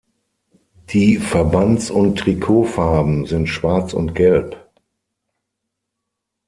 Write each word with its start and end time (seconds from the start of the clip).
Die 0.89 1.19
Verbands- 1.19 1.91
und 1.91 2.17
Trikotfarben 2.17 3.27
sind 3.27 3.45
schwarz 3.45 3.93
und 3.93 4.15
gelb. 4.15 4.57